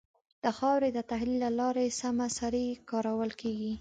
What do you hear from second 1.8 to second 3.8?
سمه سري کارول کېږي.